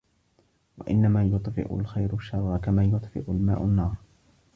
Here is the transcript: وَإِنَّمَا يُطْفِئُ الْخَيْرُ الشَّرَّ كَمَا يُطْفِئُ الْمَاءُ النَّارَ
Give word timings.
وَإِنَّمَا 0.77 1.23
يُطْفِئُ 1.25 1.75
الْخَيْرُ 1.75 2.13
الشَّرَّ 2.13 2.57
كَمَا 2.57 2.83
يُطْفِئُ 2.85 3.23
الْمَاءُ 3.31 3.63
النَّارَ 3.63 3.95